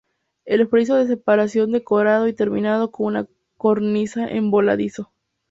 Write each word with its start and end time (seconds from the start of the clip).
El 0.45 0.67
friso 0.67 0.95
de 0.95 1.05
separación 1.05 1.71
decorado 1.71 2.27
y 2.27 2.33
terminado 2.33 2.89
con 2.89 3.05
una 3.05 3.27
cornisa 3.59 4.27
en 4.27 4.49
voladizo. 4.49 5.11